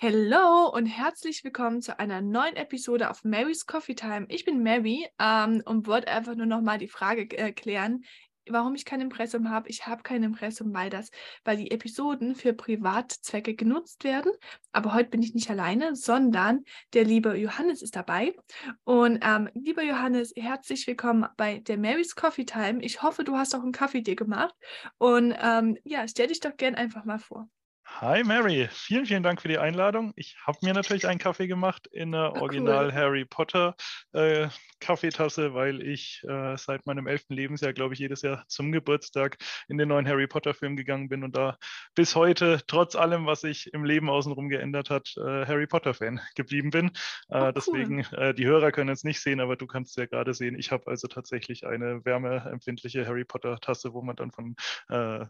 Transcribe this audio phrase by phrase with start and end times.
[0.00, 4.26] Hallo und herzlich willkommen zu einer neuen Episode auf Mary's Coffee Time.
[4.28, 8.04] Ich bin Mary ähm, und wollte einfach nur noch mal die Frage äh, klären,
[8.48, 9.68] warum ich kein Impressum habe.
[9.68, 11.10] Ich habe kein Impressum, weil das,
[11.42, 14.30] weil die Episoden für Privatzwecke genutzt werden.
[14.70, 16.62] Aber heute bin ich nicht alleine, sondern
[16.92, 18.36] der liebe Johannes ist dabei.
[18.84, 22.84] Und ähm, lieber Johannes, herzlich willkommen bei der Mary's Coffee Time.
[22.84, 24.54] Ich hoffe, du hast auch einen Kaffee dir gemacht.
[24.98, 27.48] Und ähm, ja, stell dich doch gern einfach mal vor.
[27.96, 30.12] Hi Mary, vielen, vielen Dank für die Einladung.
[30.14, 32.92] Ich habe mir natürlich einen Kaffee gemacht in der oh, Original cool.
[32.92, 33.74] Harry Potter
[34.12, 39.38] äh, Kaffeetasse, weil ich äh, seit meinem elften Lebensjahr, glaube ich, jedes Jahr zum Geburtstag
[39.66, 41.58] in den neuen Harry Potter Film gegangen bin und da
[41.96, 46.20] bis heute, trotz allem, was sich im Leben außenrum geändert hat, äh, Harry Potter Fan
[46.36, 46.92] geblieben bin.
[47.28, 47.52] Oh, cool.
[47.56, 50.56] Deswegen, äh, die Hörer können es nicht sehen, aber du kannst es ja gerade sehen.
[50.56, 54.54] Ich habe also tatsächlich eine wärmeempfindliche Harry Potter Tasse, wo man dann von,
[54.88, 55.26] äh,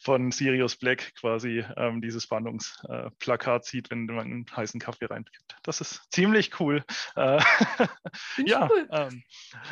[0.00, 5.56] von Sirius Black quasi ähm, dieses Fahndungsplakat sieht, wenn man einen heißen Kaffee reingibt.
[5.62, 6.84] Das ist ziemlich cool.
[7.16, 7.40] Äh,
[8.46, 8.88] ja, cool.
[8.90, 9.22] Ähm,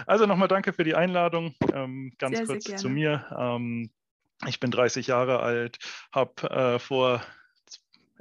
[0.07, 1.55] also nochmal danke für die Einladung.
[1.73, 3.27] Ähm, ganz sehr, kurz sehr zu mir.
[3.37, 3.91] Ähm,
[4.47, 5.79] ich bin 30 Jahre alt,
[6.13, 7.23] habe äh, vor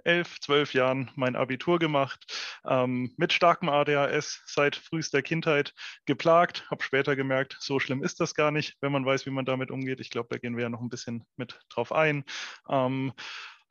[0.06, 2.32] elf, zwölf Jahren mein Abitur gemacht,
[2.66, 5.74] ähm, mit starkem ADHS seit frühester Kindheit
[6.06, 9.46] geplagt, habe später gemerkt, so schlimm ist das gar nicht, wenn man weiß, wie man
[9.46, 10.00] damit umgeht.
[10.00, 12.24] Ich glaube, da gehen wir ja noch ein bisschen mit drauf ein.
[12.70, 13.14] Ähm,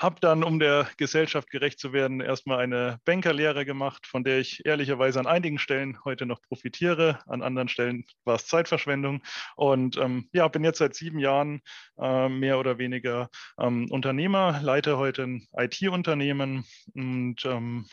[0.00, 4.64] habe dann, um der Gesellschaft gerecht zu werden, erstmal eine Bankerlehre gemacht, von der ich
[4.66, 7.20] ehrlicherweise an einigen Stellen heute noch profitiere.
[7.26, 9.22] An anderen Stellen war es Zeitverschwendung.
[9.56, 11.60] Und ähm, ja, bin jetzt seit sieben Jahren
[11.98, 13.28] äh, mehr oder weniger
[13.58, 16.64] ähm, Unternehmer, leite heute ein IT-Unternehmen
[16.94, 17.86] und ähm,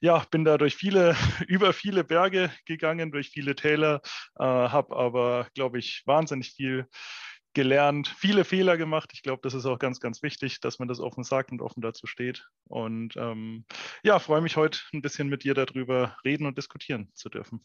[0.00, 1.14] ja, bin da durch viele,
[1.46, 4.00] über viele Berge gegangen, durch viele Täler,
[4.38, 6.86] äh, habe aber, glaube ich, wahnsinnig viel
[7.54, 9.10] gelernt, viele Fehler gemacht.
[9.12, 11.80] Ich glaube, das ist auch ganz, ganz wichtig, dass man das offen sagt und offen
[11.80, 12.48] dazu steht.
[12.68, 13.64] Und ähm,
[14.02, 17.64] ja, freue mich heute ein bisschen mit dir darüber reden und diskutieren zu dürfen.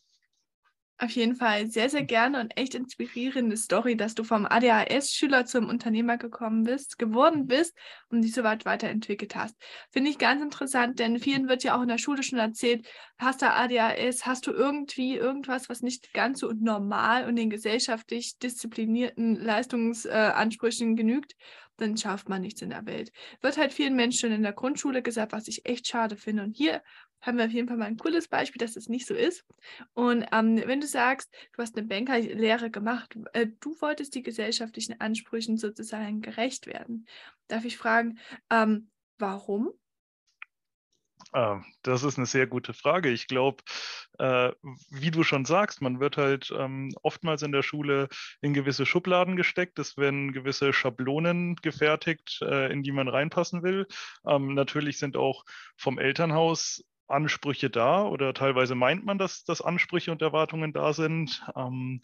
[1.01, 5.69] Auf jeden Fall sehr, sehr gerne und echt inspirierende Story, dass du vom ADHS-Schüler zum
[5.69, 7.73] Unternehmer gekommen bist, geworden bist
[8.09, 9.55] und dich so weit weiterentwickelt hast.
[9.91, 12.85] Finde ich ganz interessant, denn vielen wird ja auch in der Schule schon erzählt,
[13.17, 18.37] hast du ADHS, hast du irgendwie irgendwas, was nicht ganz so normal und den gesellschaftlich
[18.37, 21.33] disziplinierten Leistungsansprüchen genügt,
[21.81, 23.11] dann schafft man nichts in der Welt.
[23.41, 26.43] Wird halt vielen Menschen in der Grundschule gesagt, was ich echt schade finde.
[26.43, 26.81] Und hier
[27.21, 29.45] haben wir auf jeden Fall mal ein cooles Beispiel, dass das nicht so ist.
[29.93, 34.99] Und ähm, wenn du sagst, du hast eine Bankerlehre gemacht, äh, du wolltest die gesellschaftlichen
[35.01, 37.05] Ansprüchen sozusagen gerecht werden.
[37.47, 38.19] Darf ich fragen,
[38.49, 39.71] ähm, warum?
[41.31, 43.09] Ah, das ist eine sehr gute Frage.
[43.09, 43.63] Ich glaube,
[44.17, 44.51] äh,
[44.89, 48.09] wie du schon sagst, man wird halt ähm, oftmals in der Schule
[48.41, 49.77] in gewisse Schubladen gesteckt.
[49.77, 53.85] Es werden gewisse Schablonen gefertigt, äh, in die man reinpassen will.
[54.25, 55.45] Ähm, natürlich sind auch
[55.77, 61.43] vom Elternhaus Ansprüche da oder teilweise meint man, dass, dass Ansprüche und Erwartungen da sind.
[61.55, 62.01] Ähm,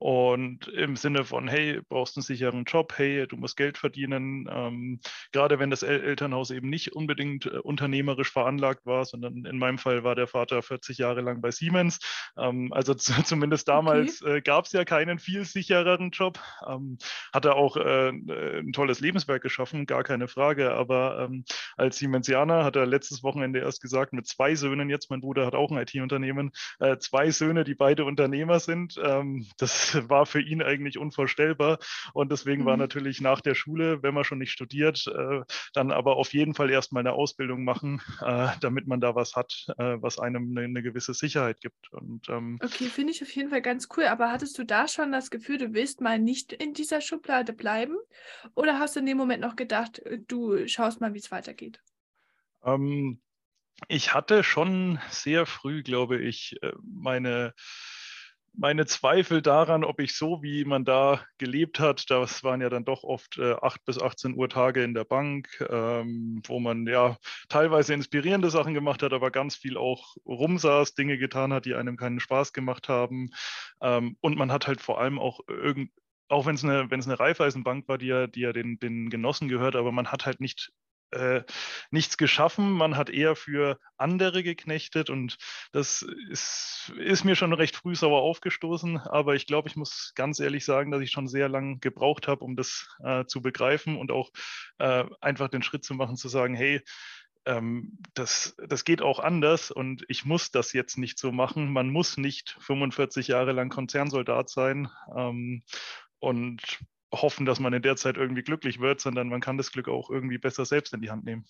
[0.00, 4.48] und im Sinne von, hey, brauchst einen sicheren Job, hey, du musst Geld verdienen.
[4.50, 4.98] Ähm,
[5.30, 9.76] gerade wenn das El Elternhaus eben nicht unbedingt äh, unternehmerisch veranlagt war, sondern in meinem
[9.76, 11.98] Fall war der Vater 40 Jahre lang bei Siemens.
[12.38, 14.38] Ähm, also zumindest damals okay.
[14.38, 16.40] äh, gab es ja keinen viel sichereren Job.
[16.66, 16.96] Ähm,
[17.34, 20.72] hat er auch äh, ein tolles Lebenswerk geschaffen, gar keine Frage.
[20.72, 21.44] Aber ähm,
[21.76, 25.54] als Siemensianer hat er letztes Wochenende erst gesagt, mit zwei Söhnen jetzt, mein Bruder hat
[25.54, 28.98] auch ein IT-Unternehmen, äh, zwei Söhne, die beide Unternehmer sind.
[29.04, 29.46] Ähm,
[29.92, 31.78] das war für ihn eigentlich unvorstellbar.
[32.12, 32.66] Und deswegen mhm.
[32.66, 35.40] war natürlich nach der Schule, wenn man schon nicht studiert, äh,
[35.74, 39.66] dann aber auf jeden Fall erstmal eine Ausbildung machen, äh, damit man da was hat,
[39.78, 41.92] äh, was einem eine, eine, gewisse Sicherheit gibt.
[41.92, 44.04] Und, ähm, okay, finde ich auf jeden Fall ganz cool.
[44.04, 47.96] Aber hattest du da schon das Gefühl, du willst mal nicht in dieser Schublade bleiben?
[48.54, 51.80] Oder hast du in dem Moment noch gedacht, du schaust mal, wie es weitergeht?
[52.64, 53.20] Ähm,
[53.88, 57.54] ich hatte schon sehr früh, glaube ich, meine
[58.52, 62.84] meine Zweifel daran, ob ich so, wie man da gelebt hat, das waren ja dann
[62.84, 67.16] doch oft äh, 8 bis 18 Uhr Tage in der Bank, ähm, wo man ja
[67.48, 71.96] teilweise inspirierende Sachen gemacht hat, aber ganz viel auch rumsaß, Dinge getan hat, die einem
[71.96, 73.30] keinen Spaß gemacht haben.
[73.80, 75.90] Ähm, und man hat halt vor allem auch irgend,
[76.28, 79.10] auch wenn es eine, wenn es eine Raiffeisenbank war, die ja, die ja den, den
[79.10, 80.72] Genossen gehört, aber man hat halt nicht
[81.12, 81.42] äh,
[81.90, 85.36] nichts geschaffen, man hat eher für andere geknechtet und
[85.72, 90.40] das ist, ist mir schon recht früh sauer aufgestoßen, aber ich glaube, ich muss ganz
[90.40, 94.10] ehrlich sagen, dass ich schon sehr lange gebraucht habe, um das äh, zu begreifen und
[94.10, 94.30] auch
[94.78, 96.82] äh, einfach den Schritt zu machen, zu sagen, hey,
[97.46, 101.72] ähm, das, das geht auch anders und ich muss das jetzt nicht so machen.
[101.72, 104.88] Man muss nicht 45 Jahre lang Konzernsoldat sein.
[105.16, 105.62] Ähm,
[106.18, 106.60] und
[107.12, 110.10] hoffen, dass man in der Zeit irgendwie glücklich wird, sondern man kann das Glück auch
[110.10, 111.44] irgendwie besser selbst in die Hand nehmen.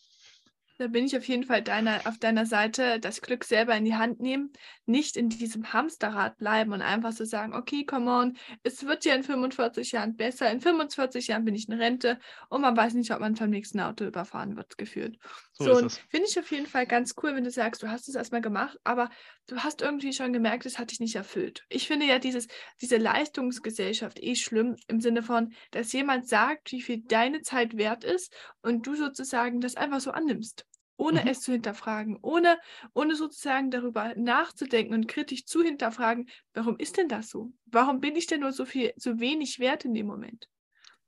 [0.81, 3.97] Da bin ich auf jeden Fall deiner, auf deiner Seite, das Glück selber in die
[3.97, 4.51] Hand nehmen,
[4.87, 9.15] nicht in diesem Hamsterrad bleiben und einfach so sagen, okay, come on, es wird ja
[9.15, 12.19] in 45 Jahren besser, in 45 Jahren bin ich in Rente
[12.49, 15.19] und man weiß nicht, ob man vom nächsten Auto überfahren wird, gefühlt.
[15.61, 18.15] So, so finde ich auf jeden Fall ganz cool, wenn du sagst, du hast es
[18.15, 19.11] erstmal gemacht, aber
[19.47, 21.65] du hast irgendwie schon gemerkt, es hat dich nicht erfüllt.
[21.69, 22.49] Ich finde ja dieses,
[22.81, 28.05] diese Leistungsgesellschaft eh schlimm im Sinne von, dass jemand sagt, wie viel deine Zeit wert
[28.05, 30.67] ist und du sozusagen das einfach so annimmst
[31.01, 31.29] ohne mhm.
[31.29, 32.59] es zu hinterfragen, ohne,
[32.93, 37.53] ohne sozusagen darüber nachzudenken und kritisch zu hinterfragen, warum ist denn das so?
[37.65, 40.49] Warum bin ich denn nur so viel, so wenig wert in dem Moment?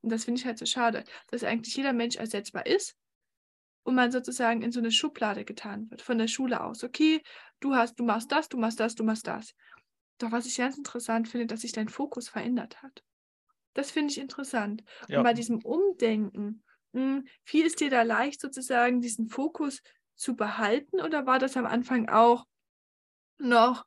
[0.01, 2.97] Und das finde ich halt so schade, dass eigentlich jeder Mensch ersetzbar ist
[3.85, 6.85] und man sozusagen in so eine Schublade getan wird, von der Schule aus.
[6.85, 7.23] Okay,
[7.61, 9.55] du hast, du machst das, du machst das, du machst das.
[10.19, 13.03] Doch was ich ganz interessant finde, dass sich dein Fokus verändert hat.
[13.75, 14.85] Das finde ich interessant.
[15.09, 15.19] Ja.
[15.19, 16.63] Und bei diesem Umdenken,
[16.93, 19.83] hm, fiel es dir da leicht, sozusagen diesen Fokus
[20.15, 22.47] zu behalten oder war das am Anfang auch
[23.39, 23.85] noch,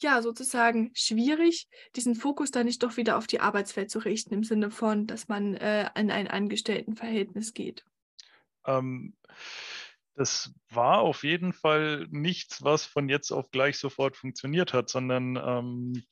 [0.00, 4.44] ja, sozusagen schwierig, diesen Fokus dann nicht doch wieder auf die Arbeitswelt zu richten, im
[4.44, 7.84] Sinne von, dass man äh, in ein Angestelltenverhältnis geht?
[8.68, 9.14] Ähm,
[10.14, 15.36] das war auf jeden Fall nichts, was von jetzt auf gleich sofort funktioniert hat, sondern
[15.36, 16.02] ähm,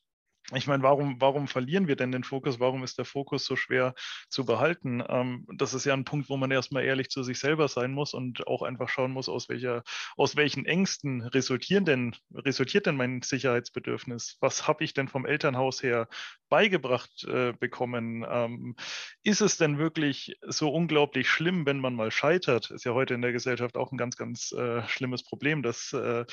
[0.54, 2.60] ich meine, warum, warum verlieren wir denn den Fokus?
[2.60, 3.94] Warum ist der Fokus so schwer
[4.28, 5.02] zu behalten?
[5.08, 8.14] Ähm, das ist ja ein Punkt, wo man erstmal ehrlich zu sich selber sein muss
[8.14, 9.82] und auch einfach schauen muss, aus, welcher,
[10.16, 14.36] aus welchen Ängsten resultieren denn, resultiert denn mein Sicherheitsbedürfnis?
[14.40, 16.06] Was habe ich denn vom Elternhaus her
[16.48, 18.24] beigebracht äh, bekommen?
[18.28, 18.76] Ähm,
[19.24, 22.70] ist es denn wirklich so unglaublich schlimm, wenn man mal scheitert?
[22.70, 26.24] Ist ja heute in der Gesellschaft auch ein ganz, ganz äh, schlimmes Problem, dass äh,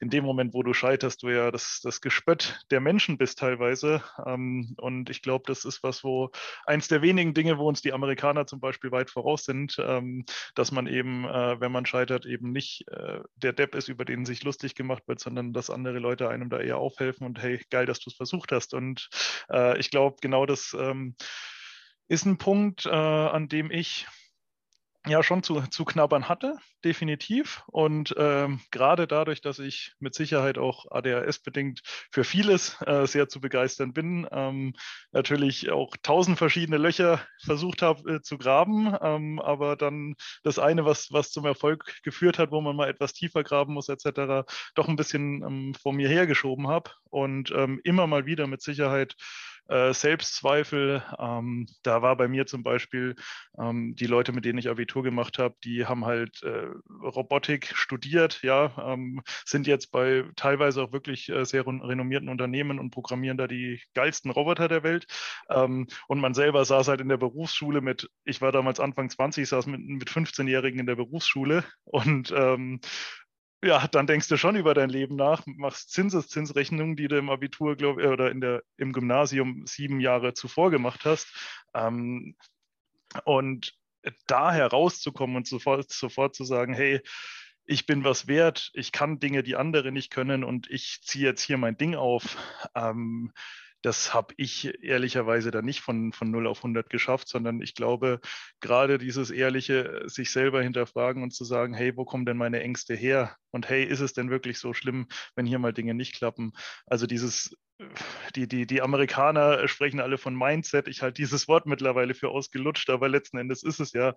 [0.00, 3.61] in dem Moment, wo du scheiterst, du ja das, das Gespött der Menschen bist teilweise
[3.62, 4.02] teilweise.
[4.26, 6.30] Ähm, und ich glaube, das ist was, wo
[6.66, 10.24] eins der wenigen Dinge, wo uns die Amerikaner zum Beispiel weit voraus sind, ähm,
[10.54, 14.24] dass man eben, äh, wenn man scheitert, eben nicht äh, der Depp ist, über den
[14.24, 17.86] sich lustig gemacht wird, sondern dass andere Leute einem da eher aufhelfen und hey, geil,
[17.86, 18.74] dass du es versucht hast.
[18.74, 19.08] Und
[19.50, 21.14] äh, ich glaube, genau das ähm,
[22.08, 24.06] ist ein Punkt, an dem ich
[25.06, 27.62] ja schon zu, zu knabbern hatte, definitiv.
[27.66, 33.40] Und ähm, gerade dadurch, dass ich mit Sicherheit auch ADHS-bedingt für vieles äh, sehr zu
[33.40, 34.74] begeistern bin, ähm,
[35.10, 40.14] natürlich auch tausend verschiedene Löcher versucht habe äh, zu graben, ähm, aber dann
[40.44, 43.88] das eine, was, was zum Erfolg geführt hat, wo man mal etwas tiefer graben muss,
[43.88, 48.62] etc., doch ein bisschen ähm, vor mir hergeschoben habe und ähm, immer mal wieder mit
[48.62, 49.16] Sicherheit
[49.68, 51.02] äh, Selbstzweifel.
[51.18, 53.14] Ähm, da war bei mir zum Beispiel
[53.58, 56.68] ähm, die Leute, mit denen ich Abitur gemacht habe, die haben halt äh,
[57.02, 62.90] Robotik studiert, ja, ähm, sind jetzt bei teilweise auch wirklich äh, sehr renommierten Unternehmen und
[62.90, 65.06] programmieren da die geilsten Roboter der Welt.
[65.48, 69.48] Ähm, und man selber saß halt in der Berufsschule mit, ich war damals Anfang 20,
[69.48, 72.80] saß mit, mit 15-Jährigen in der Berufsschule und ähm,
[73.62, 77.76] ja, dann denkst du schon über dein Leben nach, machst Zinseszinsrechnungen, die du im Abitur,
[77.76, 81.28] glaube ich, oder in der, im Gymnasium sieben Jahre zuvor gemacht hast.
[81.74, 82.36] Ähm,
[83.24, 83.74] und
[84.26, 87.00] da herauszukommen und sofort, sofort zu sagen, hey,
[87.64, 91.42] ich bin was wert, ich kann Dinge, die andere nicht können und ich ziehe jetzt
[91.42, 92.36] hier mein Ding auf.
[92.74, 93.32] Ähm,
[93.82, 98.20] das habe ich ehrlicherweise dann nicht von, von 0 auf 100 geschafft, sondern ich glaube,
[98.60, 102.94] gerade dieses ehrliche sich selber hinterfragen und zu sagen, hey, wo kommen denn meine Ängste
[102.94, 103.36] her?
[103.50, 106.52] Und hey, ist es denn wirklich so schlimm, wenn hier mal Dinge nicht klappen?
[106.86, 107.56] Also dieses,
[108.36, 110.88] die, die, die Amerikaner sprechen alle von Mindset.
[110.88, 114.14] Ich halte dieses Wort mittlerweile für ausgelutscht, aber letzten Endes ist es ja,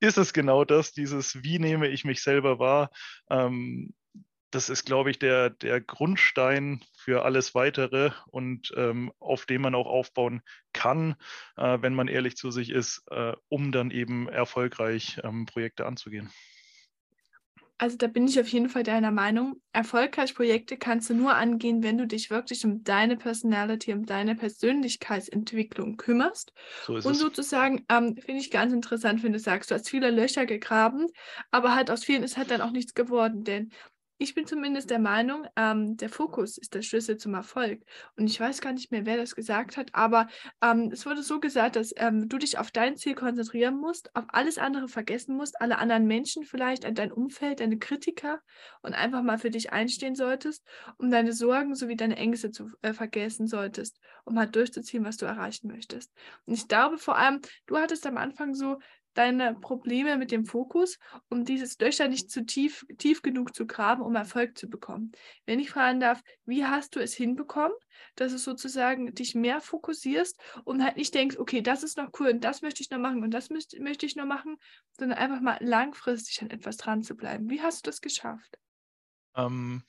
[0.00, 2.90] ist es genau das, dieses, wie nehme ich mich selber wahr?
[3.30, 3.94] Ähm,
[4.50, 9.74] das ist, glaube ich, der, der Grundstein für alles Weitere und ähm, auf dem man
[9.74, 11.16] auch aufbauen kann,
[11.56, 16.30] äh, wenn man ehrlich zu sich ist, äh, um dann eben erfolgreich ähm, Projekte anzugehen.
[17.80, 19.62] Also da bin ich auf jeden Fall deiner Meinung.
[19.72, 24.34] Erfolgreich Projekte kannst du nur angehen, wenn du dich wirklich um deine Personality, um deine
[24.34, 26.52] Persönlichkeitsentwicklung kümmerst.
[26.84, 27.18] So und es.
[27.20, 31.06] sozusagen, ähm, finde ich ganz interessant, wenn du sagst, du hast viele Löcher gegraben,
[31.52, 33.44] aber halt aus vielen ist halt dann auch nichts geworden.
[33.44, 33.70] Denn
[34.18, 37.82] ich bin zumindest der Meinung, ähm, der Fokus ist der Schlüssel zum Erfolg.
[38.16, 40.26] Und ich weiß gar nicht mehr, wer das gesagt hat, aber
[40.60, 44.24] ähm, es wurde so gesagt, dass ähm, du dich auf dein Ziel konzentrieren musst, auf
[44.28, 48.40] alles andere vergessen musst, alle anderen Menschen vielleicht, an dein Umfeld, deine Kritiker
[48.82, 52.92] und einfach mal für dich einstehen solltest, um deine Sorgen sowie deine Ängste zu äh,
[52.92, 56.12] vergessen solltest, um halt durchzuziehen, was du erreichen möchtest.
[56.44, 58.78] Und ich glaube vor allem, du hattest am Anfang so
[59.18, 60.98] deine Probleme mit dem Fokus,
[61.28, 65.12] um dieses Löcher nicht zu tief, tief genug zu graben, um Erfolg zu bekommen.
[65.44, 67.76] Wenn ich fragen darf, wie hast du es hinbekommen,
[68.14, 72.28] dass du sozusagen dich mehr fokussierst und halt nicht denkst, okay, das ist noch cool
[72.28, 74.56] und das möchte ich noch machen und das möchte, möchte ich noch machen,
[74.92, 77.50] sondern einfach mal langfristig an etwas dran zu bleiben.
[77.50, 78.58] Wie hast du das geschafft?
[79.34, 79.82] Ähm,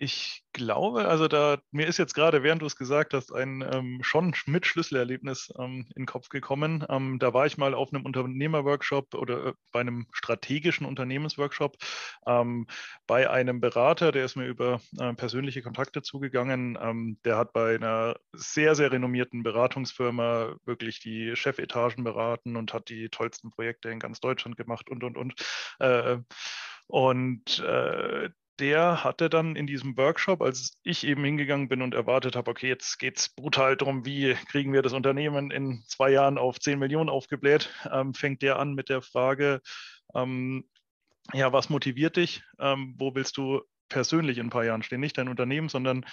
[0.00, 3.98] ich glaube, also da mir ist jetzt gerade, während du es gesagt hast, ein ähm,
[4.02, 6.86] schon mit Schlüsselerlebnis ähm, in den Kopf gekommen.
[6.88, 11.76] Ähm, da war ich mal auf einem Unternehmerworkshop oder äh, bei einem strategischen Unternehmensworkshop
[12.26, 12.68] ähm,
[13.08, 16.78] bei einem Berater, der ist mir über äh, persönliche Kontakte zugegangen.
[16.80, 22.88] Ähm, der hat bei einer sehr, sehr renommierten Beratungsfirma wirklich die Chefetagen beraten und hat
[22.88, 25.34] die tollsten Projekte in ganz Deutschland gemacht und und und.
[25.80, 26.18] Äh,
[26.86, 32.36] und äh, der hatte dann in diesem Workshop, als ich eben hingegangen bin und erwartet
[32.36, 36.38] habe, okay, jetzt geht es brutal darum, wie kriegen wir das Unternehmen in zwei Jahren
[36.38, 39.60] auf 10 Millionen aufgebläht, ähm, fängt der an mit der Frage,
[40.14, 40.68] ähm,
[41.32, 42.42] ja, was motiviert dich?
[42.58, 45.00] Ähm, wo willst du persönlich in ein paar Jahren stehen?
[45.00, 46.04] Nicht dein Unternehmen, sondern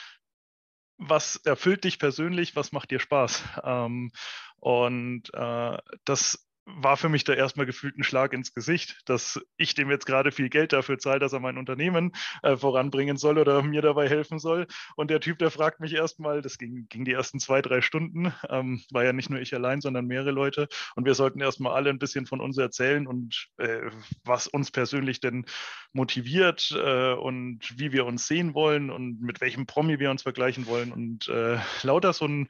[0.97, 3.43] was erfüllt dich persönlich, was macht dir Spaß?
[3.63, 4.11] Ähm,
[4.57, 9.75] und äh, das war für mich da erstmal gefühlt ein Schlag ins Gesicht, dass ich
[9.75, 13.61] dem jetzt gerade viel Geld dafür zahle, dass er mein Unternehmen äh, voranbringen soll oder
[13.61, 14.65] mir dabei helfen soll.
[14.95, 18.33] Und der Typ, der fragt mich erstmal, das ging, ging die ersten zwei, drei Stunden,
[18.49, 20.67] ähm, war ja nicht nur ich allein, sondern mehrere Leute.
[20.95, 23.91] Und wir sollten erstmal alle ein bisschen von uns erzählen und äh,
[24.23, 25.45] was uns persönlich denn
[25.93, 30.65] motiviert äh, und wie wir uns sehen wollen und mit welchem Promi wir uns vergleichen
[30.65, 30.91] wollen.
[30.91, 32.47] Und äh, lauter so ein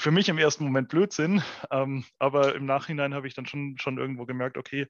[0.00, 3.98] für mich im ersten Moment Blödsinn, ähm, aber im Nachhinein habe ich dann schon, schon
[3.98, 4.86] irgendwo gemerkt, okay,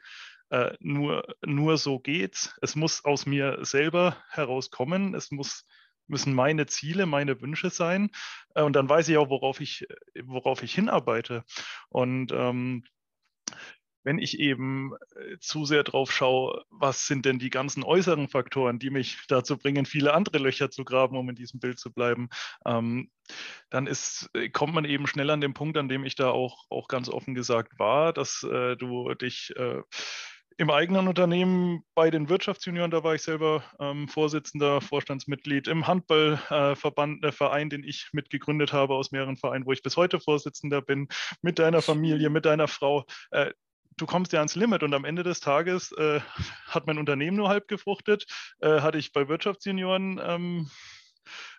[0.50, 2.56] äh, nur, nur so geht's.
[2.62, 5.14] Es muss aus mir selber herauskommen.
[5.14, 5.66] Es muss,
[6.06, 8.10] müssen meine Ziele, meine Wünsche sein.
[8.54, 9.86] Äh, und dann weiß ich auch, worauf ich,
[10.22, 11.44] worauf ich hinarbeite.
[11.88, 12.84] Und ähm,
[14.02, 18.78] wenn ich eben äh, zu sehr drauf schaue, was sind denn die ganzen äußeren Faktoren,
[18.78, 22.28] die mich dazu bringen, viele andere Löcher zu graben, um in diesem Bild zu bleiben,
[22.64, 23.10] ähm,
[23.70, 26.64] dann ist, äh, kommt man eben schnell an den Punkt, an dem ich da auch,
[26.70, 29.82] auch ganz offen gesagt war, dass äh, du dich äh,
[30.60, 37.16] im eigenen Unternehmen bei den Wirtschaftsjunioren, da war ich selber ähm, Vorsitzender, Vorstandsmitglied im Handballverband,
[37.16, 40.82] äh, der Verein, den ich mitgegründet habe aus mehreren Vereinen, wo ich bis heute Vorsitzender
[40.82, 41.08] bin,
[41.40, 43.06] mit deiner Familie, mit deiner Frau.
[43.30, 43.52] Äh,
[43.96, 46.20] du kommst ja ans Limit und am Ende des Tages äh,
[46.66, 48.26] hat mein Unternehmen nur halb gefruchtet,
[48.60, 50.70] äh, hatte ich bei Wirtschaftsjunioren ähm,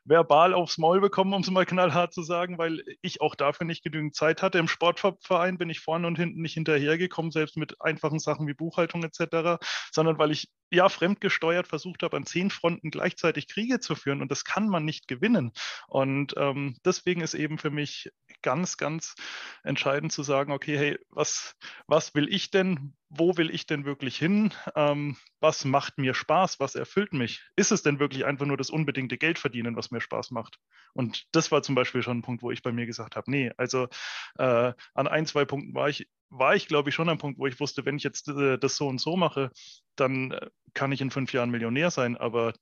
[0.04, 3.84] verbal aufs Maul bekommen, um es mal knallhart zu sagen, weil ich auch dafür nicht
[3.84, 4.58] genügend Zeit hatte.
[4.58, 9.04] Im Sportverein bin ich vorne und hinten nicht hinterhergekommen, selbst mit einfachen Sachen wie Buchhaltung
[9.04, 14.22] etc., sondern weil ich ja fremdgesteuert versucht habe, an zehn Fronten gleichzeitig Kriege zu führen
[14.22, 15.52] und das kann man nicht gewinnen.
[15.88, 18.10] Und ähm, deswegen ist eben für mich
[18.42, 19.16] ganz, ganz
[19.64, 21.56] entscheidend zu sagen, okay, hey, was,
[21.88, 22.96] was will ich denn?
[23.14, 24.54] Wo will ich denn wirklich hin?
[24.74, 26.62] Ähm, was macht mir Spaß?
[26.62, 27.42] Was erfüllt mich?
[27.58, 30.60] Ist es denn wirklich einfach nur das unbedingte Geld verdienen, was mir Spaß macht?
[30.94, 33.52] Und das war zum Beispiel schon ein Punkt, wo ich bei mir gesagt habe, nee,
[33.58, 33.90] also
[34.38, 37.48] äh, an ein, zwei Punkten war ich, war ich, glaube ich, schon am Punkt, wo
[37.48, 39.52] ich wusste, wenn ich jetzt äh, das so und so mache,
[39.98, 42.54] dann äh, kann ich in fünf Jahren Millionär sein, aber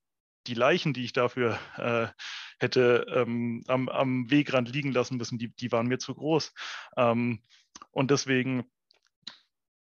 [0.48, 2.08] die Leichen, die ich dafür äh,
[2.58, 6.52] hätte ähm, am, am, Wegrand liegen lassen müssen, die, die waren mir zu groß.
[6.96, 7.42] Ähm,
[7.92, 8.64] und deswegen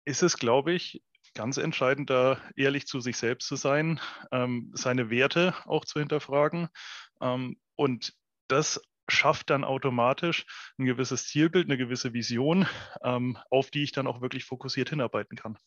[0.05, 1.03] ist es, glaube ich,
[1.33, 3.99] ganz entscheidend, da ehrlich zu sich selbst zu sein,
[4.31, 6.69] ähm, seine Werte auch zu hinterfragen.
[7.21, 8.13] Ähm, und
[8.47, 10.45] das schafft dann automatisch
[10.77, 12.67] ein gewisses Zielbild, eine gewisse Vision,
[13.03, 15.57] ähm, auf die ich dann auch wirklich fokussiert hinarbeiten kann.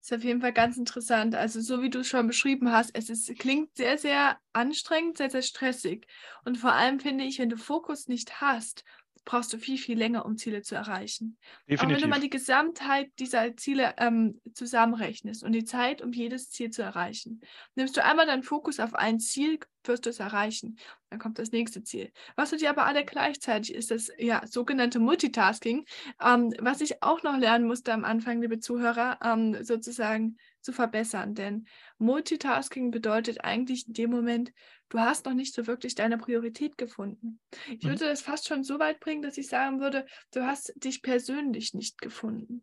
[0.00, 1.36] Das ist auf jeden Fall ganz interessant.
[1.36, 5.30] Also so wie du es schon beschrieben hast, es ist, klingt sehr, sehr anstrengend, sehr,
[5.30, 6.08] sehr stressig.
[6.44, 8.84] Und vor allem finde ich, wenn du Fokus nicht hast
[9.24, 11.38] brauchst du viel, viel länger, um Ziele zu erreichen.
[11.68, 11.82] Definitiv.
[11.82, 16.50] Aber wenn du mal die Gesamtheit dieser Ziele ähm, zusammenrechnest und die Zeit, um jedes
[16.50, 17.40] Ziel zu erreichen,
[17.74, 20.76] nimmst du einmal deinen Fokus auf ein Ziel, wirst du es erreichen.
[21.10, 22.12] Dann kommt das nächste Ziel.
[22.36, 25.84] Was du dir aber alle gleichzeitig ist das ja sogenannte Multitasking,
[26.20, 31.34] ähm, was ich auch noch lernen musste am Anfang, liebe Zuhörer, ähm, sozusagen zu verbessern.
[31.34, 31.66] Denn
[31.98, 34.52] Multitasking bedeutet eigentlich in dem Moment,
[34.92, 37.40] du hast noch nicht so wirklich deine Priorität gefunden.
[37.66, 37.88] Ich mhm.
[37.88, 41.72] würde das fast schon so weit bringen, dass ich sagen würde, du hast dich persönlich
[41.72, 42.62] nicht gefunden.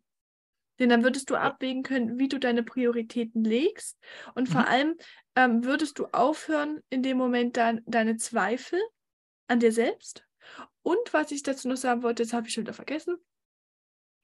[0.78, 3.98] Denn dann würdest du abwägen können, wie du deine Prioritäten legst.
[4.34, 4.52] Und mhm.
[4.52, 4.96] vor allem
[5.34, 8.80] ähm, würdest du aufhören, in dem Moment dann deine Zweifel
[9.48, 10.24] an dir selbst.
[10.82, 13.16] Und was ich dazu noch sagen wollte, das habe ich schon wieder vergessen.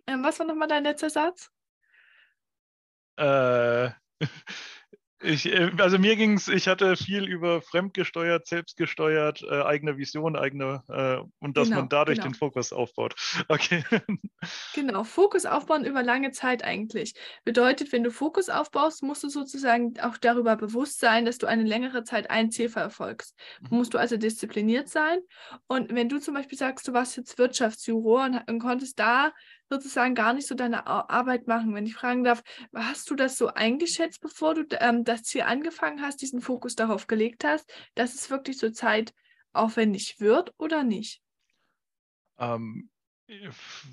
[0.06, 1.50] Ähm, was war nochmal dein letzter Satz?
[3.16, 3.90] Äh,
[5.22, 10.36] Ich, äh, also mir ging es, ich hatte viel über fremdgesteuert, selbstgesteuert, äh, eigene Vision,
[10.36, 12.30] eigene äh, und dass genau, man dadurch genau.
[12.30, 13.14] den Fokus aufbaut.
[13.48, 13.84] Okay.
[14.74, 17.14] Genau, Fokus aufbauen über lange Zeit eigentlich.
[17.44, 21.62] Bedeutet, wenn du Fokus aufbaust, musst du sozusagen auch darüber bewusst sein, dass du eine
[21.62, 23.38] längere Zeit ein Ziel verfolgst.
[23.60, 23.78] Mhm.
[23.78, 25.20] Musst du also diszipliniert sein.
[25.68, 29.32] Und wenn du zum Beispiel sagst, du warst jetzt Wirtschaftsjuror und, und konntest da
[29.70, 31.74] sozusagen gar nicht so deine Arbeit machen.
[31.74, 32.42] Wenn ich fragen darf,
[32.74, 37.06] hast du das so eingeschätzt, bevor du ähm, das Ziel angefangen hast, diesen Fokus darauf
[37.06, 41.20] gelegt hast, dass es wirklich so zeitaufwendig wird oder nicht?
[42.38, 42.90] Ähm,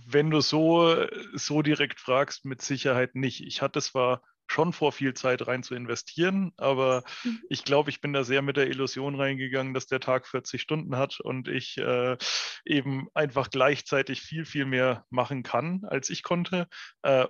[0.06, 3.42] wenn du so, so direkt fragst, mit Sicherheit nicht.
[3.42, 6.52] Ich hatte zwar schon vor, viel Zeit rein zu investieren.
[6.58, 7.42] Aber mhm.
[7.50, 10.96] ich glaube, ich bin da sehr mit der Illusion reingegangen, dass der Tag 40 Stunden
[10.98, 12.18] hat und ich äh,
[12.66, 16.68] eben einfach gleichzeitig viel, viel mehr machen kann, als ich konnte.
[17.02, 17.28] Äh,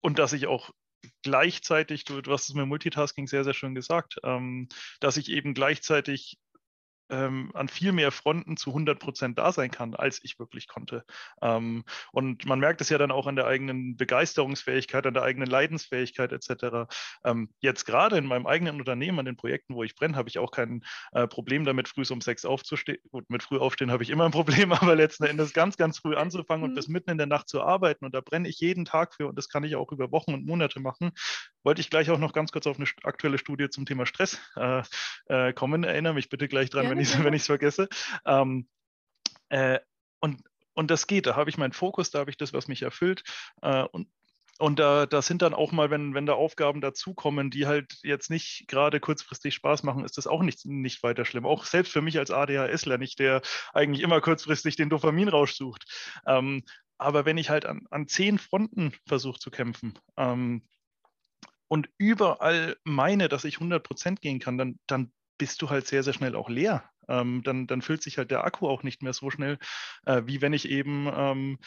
[0.00, 0.70] und dass ich auch
[1.22, 4.68] gleichzeitig, du, du hast es mit Multitasking sehr, sehr schön gesagt, ähm,
[5.00, 6.38] dass ich eben gleichzeitig
[7.10, 11.04] ähm, an viel mehr Fronten zu 100 Prozent da sein kann, als ich wirklich konnte.
[11.42, 15.48] Ähm, und man merkt es ja dann auch an der eigenen Begeisterungsfähigkeit, an der eigenen
[15.48, 16.88] Leidensfähigkeit etc.
[17.24, 20.38] Ähm, jetzt gerade in meinem eigenen Unternehmen, an den Projekten, wo ich brenne, habe ich
[20.38, 22.98] auch kein äh, Problem damit, früh um sechs aufzustehen.
[23.10, 26.14] Gut, mit früh aufstehen habe ich immer ein Problem, aber letzten Endes ganz, ganz früh
[26.14, 26.76] anzufangen und mhm.
[26.76, 28.04] bis mitten in der Nacht zu arbeiten.
[28.04, 30.46] Und da brenne ich jeden Tag für und das kann ich auch über Wochen und
[30.46, 31.12] Monate machen.
[31.66, 34.84] Wollte ich gleich auch noch ganz kurz auf eine aktuelle Studie zum Thema Stress äh,
[35.26, 35.82] äh, kommen.
[35.82, 37.88] Erinnere mich bitte gleich dran, ja wenn ich es vergesse.
[38.24, 38.68] Ähm,
[39.48, 39.80] äh,
[40.20, 40.44] und,
[40.74, 43.24] und das geht, da habe ich meinen Fokus, da habe ich das, was mich erfüllt.
[43.62, 44.08] Äh, und
[44.58, 48.30] und da, da sind dann auch mal, wenn, wenn da Aufgaben dazukommen, die halt jetzt
[48.30, 51.44] nicht gerade kurzfristig Spaß machen, ist das auch nicht, nicht weiter schlimm.
[51.44, 53.42] Auch selbst für mich als ADHSler nicht, der
[53.74, 55.84] eigentlich immer kurzfristig den Dopaminrausch sucht.
[56.26, 56.62] Ähm,
[56.96, 60.62] aber wenn ich halt an, an zehn Fronten versuche zu kämpfen ähm,
[61.68, 66.02] und überall meine, dass ich 100 Prozent gehen kann, dann, dann bist du halt sehr,
[66.02, 69.12] sehr schnell auch leer ähm, dann, dann füllt sich halt der Akku auch nicht mehr
[69.12, 69.58] so schnell,
[70.06, 71.58] äh, wie wenn ich eben ähm,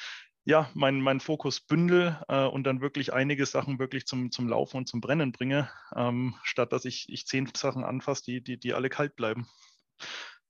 [0.45, 4.77] ja, meinen mein Fokus bündel äh, und dann wirklich einige Sachen wirklich zum, zum Laufen
[4.77, 8.73] und zum Brennen bringe, ähm, statt dass ich, ich zehn Sachen anfasse, die, die, die
[8.73, 9.47] alle kalt bleiben.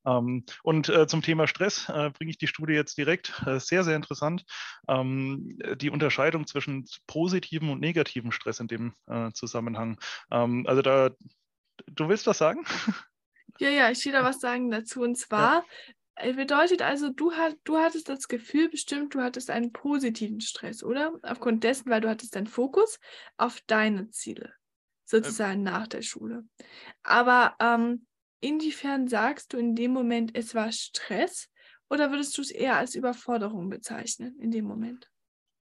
[0.09, 3.41] Ähm, und äh, zum Thema Stress äh, bringe ich die Studie jetzt direkt.
[3.45, 4.45] Äh, sehr, sehr interessant.
[4.87, 8.93] Ähm, die Unterscheidung zwischen positivem und negativem Stress in dem
[9.33, 9.99] Zusammenhang.
[10.31, 11.11] Ähm, also da,
[11.87, 12.65] du willst was sagen?
[13.57, 15.01] Ja, ja, ich will da was sagen dazu.
[15.01, 16.33] Und zwar ja.
[16.33, 21.13] Bedeutet also, du, hat, du hattest das Gefühl bestimmt, du hattest einen positiven Stress, oder?
[21.23, 22.99] Aufgrund dessen, weil du hattest deinen Fokus
[23.37, 24.53] auf deine Ziele,
[25.05, 25.63] sozusagen ähm.
[25.63, 26.43] nach der Schule.
[27.03, 28.05] Aber ähm,
[28.39, 31.49] inwiefern sagst du in dem Moment, es war Stress?
[31.89, 35.09] Oder würdest du es eher als Überforderung bezeichnen in dem Moment?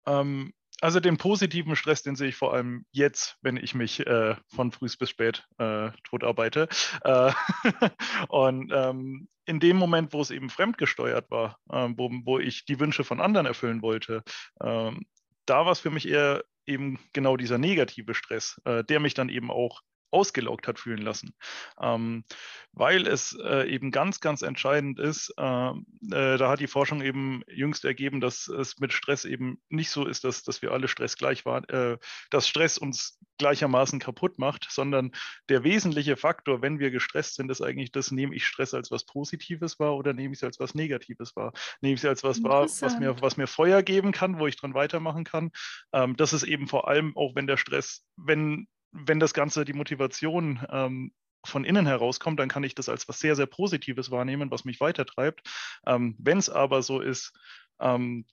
[0.06, 4.36] Ähm, also den positiven Stress, den sehe ich vor allem jetzt, wenn ich mich äh,
[4.54, 6.68] von früh bis spät äh, tot arbeite.
[7.04, 7.32] Äh,
[8.28, 12.78] und ähm, in dem Moment, wo es eben fremdgesteuert war, äh, wo, wo, ich die
[12.78, 14.22] Wünsche von anderen erfüllen wollte,
[14.62, 15.06] ähm,
[15.46, 19.30] da war es für mich eher eben genau dieser negative Stress, äh, der mich dann
[19.30, 21.34] eben auch ausgelaugt hat fühlen lassen.
[21.80, 22.24] Ähm,
[22.72, 27.42] weil es äh, eben ganz, ganz entscheidend ist, äh, äh, da hat die Forschung eben
[27.48, 31.16] jüngst ergeben, dass es mit Stress eben nicht so ist, dass, dass wir alle Stress
[31.16, 31.98] gleich waren, äh,
[32.30, 35.12] dass Stress uns gleichermaßen kaputt macht, sondern
[35.48, 39.04] der wesentliche Faktor, wenn wir gestresst sind, ist eigentlich das, nehme ich Stress als was
[39.04, 41.52] Positives wahr oder nehme ich es als was Negatives wahr?
[41.80, 44.56] Nehme ich es als was wahr, was mir, was mir Feuer geben kann, wo ich
[44.56, 45.50] dran weitermachen kann?
[45.92, 49.72] Ähm, das ist eben vor allem auch, wenn der Stress, wenn wenn das Ganze die
[49.72, 51.12] Motivation ähm,
[51.44, 54.80] von innen herauskommt, dann kann ich das als was sehr, sehr Positives wahrnehmen, was mich
[54.80, 55.48] weitertreibt.
[55.86, 57.32] Ähm, wenn es aber so ist,
[57.80, 58.24] ähm,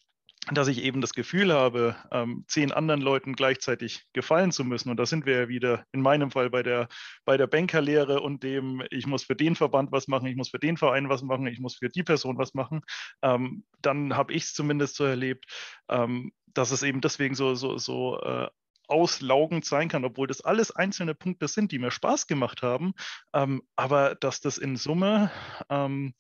[0.52, 4.90] dass ich eben das Gefühl habe, ähm, zehn anderen Leuten gleichzeitig gefallen zu müssen.
[4.90, 6.88] Und da sind wir ja wieder in meinem Fall bei der,
[7.26, 10.60] bei der Bankerlehre und dem, ich muss für den Verband was machen, ich muss für
[10.60, 12.82] den Verein was machen, ich muss für die Person was machen.
[13.24, 15.46] Ähm, dann habe ich es zumindest so erlebt,
[15.90, 18.48] ähm, dass es eben deswegen so, so, so äh,
[18.88, 22.94] auslaugend sein kann, obwohl das alles einzelne Punkte sind, die mir Spaß gemacht haben.
[23.34, 25.32] Ähm, aber dass das in Summe,
[25.70, 26.14] ähm,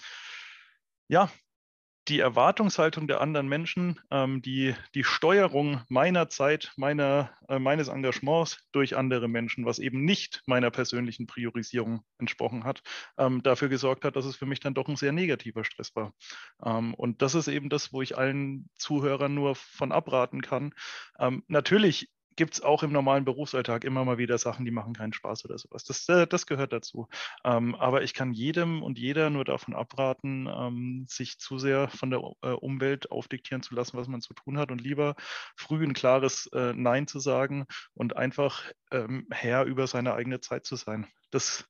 [1.07, 1.29] ja,
[2.07, 8.59] die Erwartungshaltung der anderen Menschen, ähm, die, die Steuerung meiner Zeit, meiner, äh, meines Engagements
[8.71, 12.83] durch andere Menschen, was eben nicht meiner persönlichen Priorisierung entsprochen hat,
[13.17, 16.13] ähm, dafür gesorgt hat, dass es für mich dann doch ein sehr negativer Stress war.
[16.63, 20.73] Ähm, und das ist eben das, wo ich allen Zuhörern nur von abraten kann.
[21.19, 25.13] Ähm, natürlich gibt es auch im normalen Berufsalltag immer mal wieder Sachen, die machen keinen
[25.13, 25.83] Spaß oder sowas.
[25.83, 27.07] Das, äh, das gehört dazu.
[27.43, 32.09] Ähm, aber ich kann jedem und jeder nur davon abraten, ähm, sich zu sehr von
[32.09, 35.15] der äh, Umwelt aufdiktieren zu lassen, was man zu tun hat und lieber
[35.55, 40.65] früh ein klares äh, Nein zu sagen und einfach ähm, Herr über seine eigene Zeit
[40.65, 41.07] zu sein.
[41.31, 41.65] Das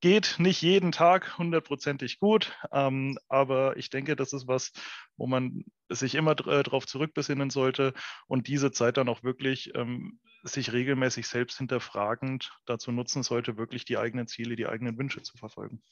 [0.00, 4.72] Geht nicht jeden Tag hundertprozentig gut, ähm, aber ich denke, das ist was,
[5.16, 7.94] wo man sich immer äh, darauf zurückbesinnen sollte
[8.26, 13.84] und diese Zeit dann auch wirklich ähm, sich regelmäßig selbst hinterfragend dazu nutzen sollte, wirklich
[13.84, 15.82] die eigenen Ziele, die eigenen Wünsche zu verfolgen.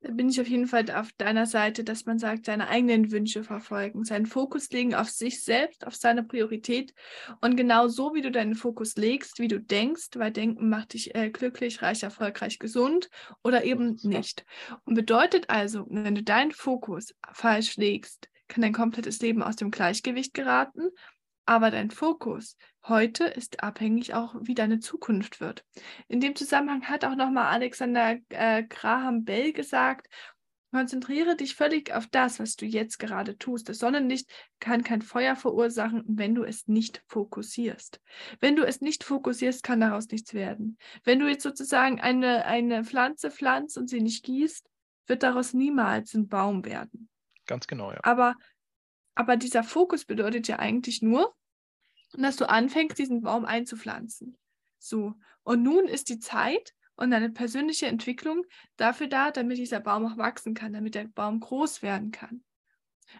[0.00, 3.42] Da bin ich auf jeden Fall auf deiner Seite, dass man sagt, seine eigenen Wünsche
[3.42, 6.94] verfolgen, seinen Fokus legen auf sich selbst, auf seine Priorität.
[7.40, 11.16] Und genau so, wie du deinen Fokus legst, wie du denkst, weil Denken macht dich
[11.16, 13.10] äh, glücklich, reich, erfolgreich, gesund
[13.42, 14.44] oder eben nicht.
[14.84, 19.72] Und bedeutet also, wenn du deinen Fokus falsch legst, kann dein komplettes Leben aus dem
[19.72, 20.90] Gleichgewicht geraten
[21.48, 22.58] aber dein Fokus
[22.88, 25.64] heute ist abhängig auch, wie deine Zukunft wird.
[26.08, 30.08] In dem Zusammenhang hat auch nochmal Alexander äh, Graham Bell gesagt,
[30.70, 33.68] konzentriere dich völlig auf das, was du jetzt gerade tust.
[33.68, 38.00] Das Sonnenlicht kann kein Feuer verursachen, wenn du es nicht fokussierst.
[38.40, 40.76] Wenn du es nicht fokussierst, kann daraus nichts werden.
[41.04, 44.66] Wenn du jetzt sozusagen eine, eine Pflanze pflanzt und sie nicht gießt,
[45.06, 47.08] wird daraus niemals ein Baum werden.
[47.46, 48.00] Ganz genau, ja.
[48.02, 48.34] Aber
[49.18, 51.34] aber dieser Fokus bedeutet ja eigentlich nur,
[52.12, 54.36] dass du anfängst, diesen Baum einzupflanzen.
[54.78, 55.14] So.
[55.42, 58.44] Und nun ist die Zeit und deine persönliche Entwicklung
[58.76, 62.42] dafür da, damit dieser Baum auch wachsen kann, damit der Baum groß werden kann.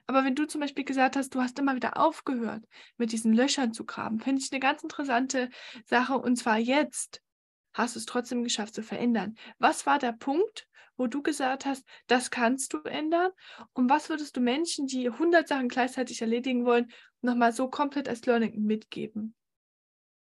[0.06, 2.64] Aber wenn du zum Beispiel gesagt hast, du hast immer wieder aufgehört,
[2.96, 5.48] mit diesen Löchern zu graben, finde ich eine ganz interessante
[5.84, 6.18] Sache.
[6.18, 7.22] Und zwar jetzt
[7.78, 9.36] hast du es trotzdem geschafft zu verändern.
[9.58, 13.30] Was war der Punkt, wo du gesagt hast, das kannst du ändern?
[13.72, 16.90] Und was würdest du Menschen, die 100 Sachen gleichzeitig erledigen wollen,
[17.22, 19.34] nochmal so komplett als Learning mitgeben?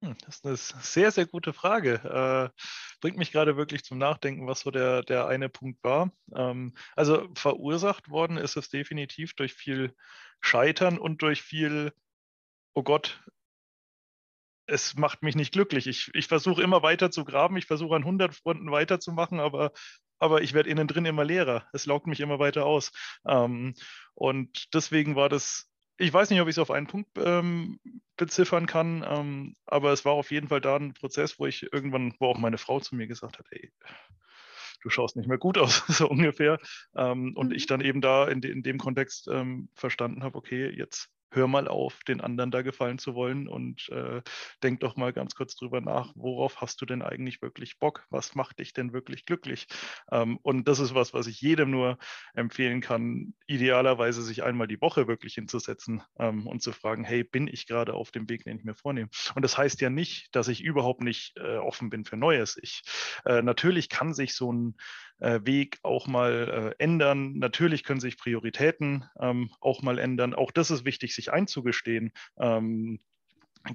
[0.04, 2.52] Hm, das ist eine sehr, sehr gute Frage.
[2.56, 2.62] Äh,
[3.02, 6.12] bringt mich gerade wirklich zum Nachdenken, was so der, der eine Punkt war.
[6.36, 9.96] Ähm, also verursacht worden ist es definitiv durch viel
[10.42, 11.94] Scheitern und durch viel,
[12.74, 13.22] oh Gott,
[14.70, 15.88] es macht mich nicht glücklich.
[15.88, 19.72] Ich, ich versuche immer weiter zu graben, ich versuche an 100 Fronten weiterzumachen, aber,
[20.20, 21.68] aber ich werde innen drin immer leerer.
[21.74, 22.92] Es laugt mich immer weiter aus.
[23.28, 23.74] Ähm,
[24.14, 27.80] und deswegen war das, ich weiß nicht, ob ich es auf einen Punkt ähm,
[28.16, 32.14] beziffern kann, ähm, aber es war auf jeden Fall da ein Prozess, wo ich irgendwann,
[32.20, 33.72] wo auch meine Frau zu mir gesagt hat, ey,
[34.82, 36.60] du schaust nicht mehr gut aus, so ungefähr.
[36.96, 37.56] Ähm, und mhm.
[37.56, 41.48] ich dann eben da in, de, in dem Kontext ähm, verstanden habe, okay, jetzt hör
[41.48, 44.22] mal auf, den anderen da gefallen zu wollen und äh,
[44.64, 48.06] denk doch mal ganz kurz drüber nach, worauf hast du denn eigentlich wirklich Bock?
[48.10, 49.68] Was macht dich denn wirklich glücklich?
[50.12, 51.98] Ähm, und das ist was, was ich jedem nur
[52.34, 57.48] empfehlen kann, idealerweise sich einmal die Woche wirklich hinzusetzen ähm, und zu fragen, hey, bin
[57.48, 59.10] ich gerade auf dem Weg, den ich mir vornehme?
[59.36, 62.58] Und das heißt ja nicht, dass ich überhaupt nicht äh, offen bin für Neues.
[62.62, 62.82] Ich,
[63.26, 64.76] äh, natürlich kann sich so ein
[65.20, 67.34] äh, Weg auch mal äh, ändern.
[67.34, 70.34] Natürlich können sich Prioritäten ähm, auch mal ändern.
[70.34, 72.12] Auch das ist wichtig, sich einzugestehen.
[72.38, 73.00] Ähm,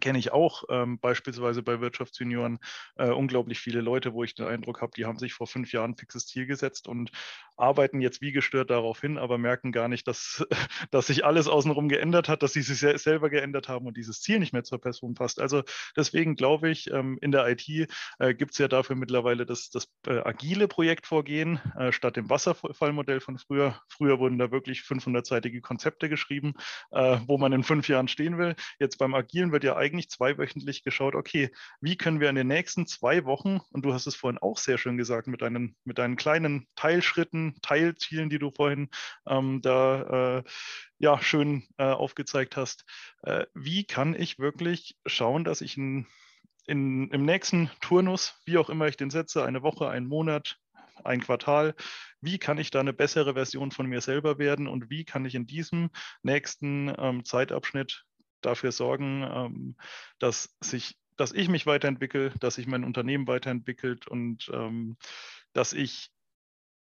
[0.00, 2.58] kenne ich auch ähm, beispielsweise bei Wirtschaftsjunioren
[2.96, 5.92] äh, unglaublich viele Leute, wo ich den Eindruck habe, die haben sich vor fünf Jahren
[5.92, 7.10] ein fixes Ziel gesetzt und
[7.56, 10.44] arbeiten jetzt wie gestört darauf hin, aber merken gar nicht, dass,
[10.90, 14.38] dass sich alles außenrum geändert hat, dass sie sich selber geändert haben und dieses Ziel
[14.38, 15.40] nicht mehr zur Person passt.
[15.40, 15.62] Also
[15.96, 17.68] deswegen glaube ich, ähm, in der IT
[18.18, 23.20] äh, gibt es ja dafür mittlerweile das, das äh, agile Projektvorgehen äh, statt dem Wasserfallmodell
[23.20, 23.80] von früher.
[23.88, 26.54] Früher wurden da wirklich 500-seitige Konzepte geschrieben,
[26.90, 28.54] äh, wo man in fünf Jahren stehen will.
[28.78, 32.86] Jetzt beim Agilen wird ja eigentlich zweiwöchentlich geschaut, okay, wie können wir in den nächsten
[32.86, 36.16] zwei Wochen, und du hast es vorhin auch sehr schön gesagt, mit deinen, mit deinen
[36.16, 38.88] kleinen Teilschritten, Teilzielen, die du vorhin
[39.26, 40.42] ähm, da äh,
[40.98, 42.86] ja, schön äh, aufgezeigt hast,
[43.22, 46.06] äh, wie kann ich wirklich schauen, dass ich in,
[46.66, 50.56] in, im nächsten Turnus, wie auch immer ich den setze, eine Woche, einen Monat,
[51.04, 51.74] ein Quartal,
[52.22, 55.34] wie kann ich da eine bessere Version von mir selber werden und wie kann ich
[55.34, 55.90] in diesem
[56.22, 58.04] nächsten ähm, Zeitabschnitt
[58.44, 59.76] dafür sorgen, ähm,
[60.18, 64.96] dass sich dass ich mich weiterentwickle, dass sich mein Unternehmen weiterentwickelt und ähm,
[65.52, 66.10] dass ich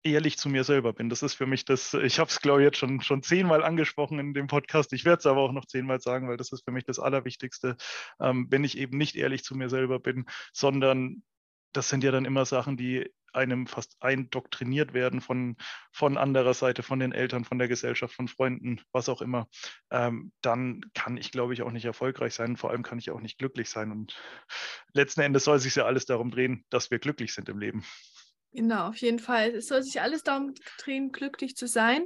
[0.03, 1.09] ehrlich zu mir selber bin.
[1.09, 4.19] Das ist für mich das, ich habe es, glaube ich, jetzt schon, schon zehnmal angesprochen
[4.19, 4.91] in dem Podcast.
[4.93, 7.77] Ich werde es aber auch noch zehnmal sagen, weil das ist für mich das Allerwichtigste,
[8.19, 11.23] ähm, wenn ich eben nicht ehrlich zu mir selber bin, sondern
[11.71, 15.55] das sind ja dann immer Sachen, die einem fast eindoktriniert werden von,
[15.91, 19.47] von anderer Seite, von den Eltern, von der Gesellschaft, von Freunden, was auch immer,
[19.91, 22.57] ähm, dann kann ich, glaube ich, auch nicht erfolgreich sein.
[22.57, 23.91] Vor allem kann ich auch nicht glücklich sein.
[23.91, 24.15] Und
[24.93, 27.83] letzten Endes soll sich ja alles darum drehen, dass wir glücklich sind im Leben.
[28.55, 29.55] Genau, auf jeden Fall.
[29.55, 32.03] Es soll sich alles darum drehen, glücklich zu sein.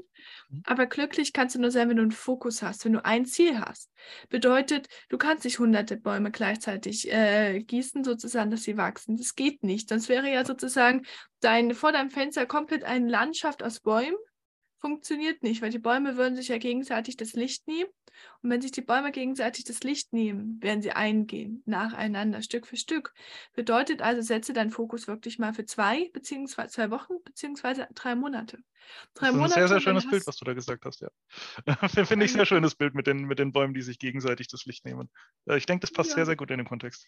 [0.49, 0.61] Mhm.
[0.65, 3.59] Aber glücklich kannst du nur sein, wenn du einen Fokus hast, wenn du ein Ziel
[3.59, 3.91] hast.
[4.29, 9.17] Bedeutet, du kannst nicht hunderte Bäume gleichzeitig äh, gießen, sozusagen, dass sie wachsen.
[9.17, 9.89] Das geht nicht.
[9.89, 11.05] Sonst wäre ja sozusagen
[11.41, 14.17] dein, vor deinem Fenster komplett eine Landschaft aus Bäumen
[14.79, 17.89] funktioniert nicht, weil die Bäume würden sich ja gegenseitig das Licht nehmen.
[18.41, 22.77] Und wenn sich die Bäume gegenseitig das Licht nehmen, werden sie eingehen, nacheinander, Stück für
[22.77, 23.13] Stück.
[23.53, 28.57] Bedeutet also, setze deinen Fokus wirklich mal für zwei, beziehungsweise zwei Wochen, beziehungsweise drei Monate.
[29.13, 31.09] Drei das ist ein Monate, sehr, sehr schönes Bild, was du da gesagt hast, ja.
[32.05, 34.85] Finde ich sehr schönes Bild mit den, mit den Bäumen, die sich gegenseitig das Licht
[34.85, 35.09] nehmen.
[35.45, 36.15] Ich denke, das passt ja.
[36.15, 37.07] sehr, sehr gut in den Kontext.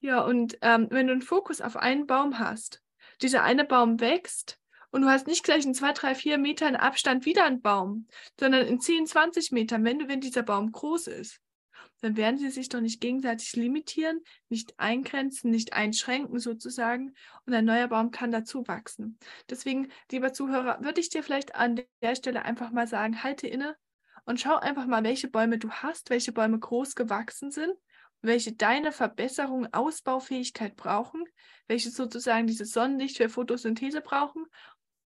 [0.00, 2.82] Ja, und ähm, wenn du einen Fokus auf einen Baum hast,
[3.20, 4.59] dieser eine Baum wächst,
[4.90, 8.06] und du hast nicht gleich in zwei, drei, vier Metern Abstand wieder einen Baum,
[8.38, 11.40] sondern in 10, 20 Metern, wenn, du, wenn dieser Baum groß ist.
[12.02, 17.14] Dann werden sie sich doch nicht gegenseitig limitieren, nicht eingrenzen, nicht einschränken sozusagen.
[17.44, 19.18] Und ein neuer Baum kann dazu wachsen.
[19.50, 23.76] Deswegen, lieber Zuhörer, würde ich dir vielleicht an der Stelle einfach mal sagen, halte inne
[24.24, 27.74] und schau einfach mal, welche Bäume du hast, welche Bäume groß gewachsen sind
[28.22, 31.24] welche deine Verbesserung, Ausbaufähigkeit brauchen,
[31.68, 34.46] welche sozusagen dieses Sonnenlicht für Photosynthese brauchen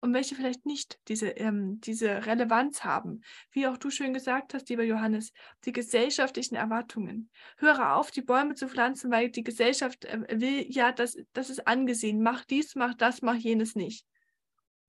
[0.04, 3.22] und welche vielleicht nicht diese, ähm, diese Relevanz haben.
[3.52, 5.32] Wie auch du schön gesagt hast, lieber Johannes,
[5.63, 7.30] die gesellschaftlichen Erwartungen.
[7.56, 11.66] Höre auf, die Bäume zu pflanzen, weil die Gesellschaft äh, will, ja, das, das ist
[11.68, 12.22] angesehen.
[12.22, 14.06] Mach dies, mach das, mach jenes nicht.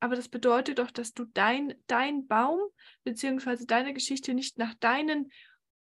[0.00, 2.58] Aber das bedeutet doch, dass du dein, dein Baum
[3.04, 3.66] bzw.
[3.66, 5.30] deine Geschichte nicht nach deinen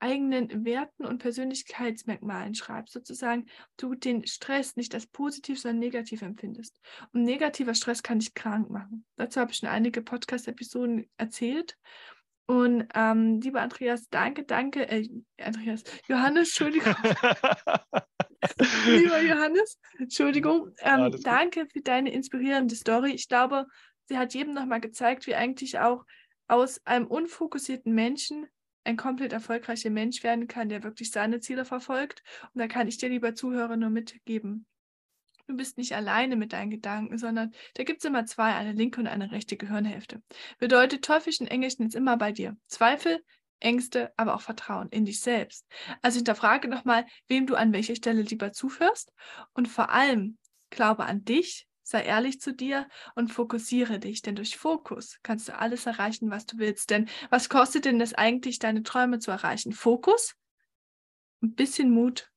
[0.04, 3.46] eigenen Werten und Persönlichkeitsmerkmalen schreibst, sozusagen
[3.78, 6.80] du den Stress nicht als positiv, sondern negativ empfindest.
[7.14, 9.06] Und negativer Stress kann dich krank machen.
[9.16, 11.78] Dazu habe ich schon einige Podcast-Episoden erzählt.
[12.46, 15.08] Und ähm, lieber Andreas, danke, danke, äh,
[15.42, 16.94] Andreas, Johannes, Entschuldigung.
[18.86, 23.12] lieber Johannes, Entschuldigung, ähm, danke für deine inspirierende Story.
[23.12, 23.66] Ich glaube,
[24.10, 26.04] sie hat jedem nochmal gezeigt, wie eigentlich auch
[26.50, 28.48] aus einem unfokussierten Menschen
[28.84, 32.24] ein komplett erfolgreicher Mensch werden kann, der wirklich seine Ziele verfolgt.
[32.54, 34.66] Und da kann ich dir, lieber Zuhörer, nur mitgeben.
[35.48, 39.02] Du bist nicht alleine mit deinen Gedanken, sondern da gibt es immer zwei, eine linke
[39.02, 40.22] und eine rechte Gehirnhälfte.
[40.58, 42.56] Bedeutet, Teufelchen, Engelchen ist immer bei dir.
[42.68, 43.22] Zweifel,
[43.60, 45.66] Ängste, aber auch Vertrauen in dich selbst.
[46.02, 49.12] Also hinterfrage nochmal, wem du an welcher Stelle lieber zuhörst
[49.54, 50.38] und vor allem
[50.70, 55.58] glaube an dich, Sei ehrlich zu dir und fokussiere dich, denn durch Fokus kannst du
[55.58, 56.90] alles erreichen, was du willst.
[56.90, 59.74] Denn was kostet denn das eigentlich, deine Träume zu erreichen?
[59.74, 60.36] Fokus,
[61.42, 62.32] ein bisschen Mut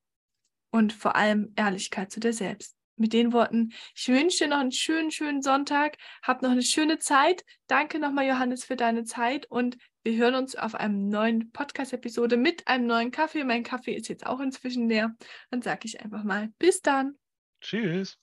[0.70, 2.74] und vor allem Ehrlichkeit zu dir selbst.
[2.98, 6.98] Mit den Worten, ich wünsche dir noch einen schönen, schönen Sonntag, hab noch eine schöne
[6.98, 7.44] Zeit.
[7.66, 12.66] Danke nochmal, Johannes, für deine Zeit und wir hören uns auf einem neuen Podcast-Episode mit
[12.68, 13.44] einem neuen Kaffee.
[13.44, 15.14] Mein Kaffee ist jetzt auch inzwischen leer.
[15.50, 17.18] Dann sage ich einfach mal, bis dann.
[17.60, 18.18] Tschüss.